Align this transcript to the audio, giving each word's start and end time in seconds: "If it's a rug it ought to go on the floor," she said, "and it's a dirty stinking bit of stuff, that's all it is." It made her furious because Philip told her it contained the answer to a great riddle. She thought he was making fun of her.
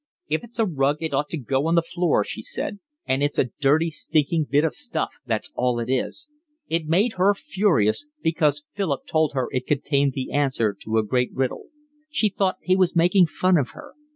"If 0.29 0.43
it's 0.43 0.57
a 0.57 0.65
rug 0.65 0.97
it 1.01 1.13
ought 1.13 1.29
to 1.29 1.37
go 1.37 1.67
on 1.67 1.75
the 1.75 1.83
floor," 1.83 2.23
she 2.23 2.41
said, 2.41 2.79
"and 3.05 3.21
it's 3.21 3.37
a 3.37 3.51
dirty 3.59 3.91
stinking 3.91 4.47
bit 4.49 4.63
of 4.63 4.73
stuff, 4.73 5.13
that's 5.27 5.53
all 5.55 5.77
it 5.79 5.91
is." 5.91 6.27
It 6.67 6.87
made 6.87 7.13
her 7.19 7.35
furious 7.35 8.07
because 8.23 8.63
Philip 8.71 9.05
told 9.05 9.33
her 9.35 9.47
it 9.51 9.67
contained 9.67 10.13
the 10.13 10.31
answer 10.31 10.75
to 10.85 10.97
a 10.97 11.03
great 11.05 11.31
riddle. 11.35 11.65
She 12.09 12.29
thought 12.29 12.55
he 12.63 12.75
was 12.75 12.95
making 12.95 13.27
fun 13.27 13.59
of 13.59 13.73
her. 13.77 13.93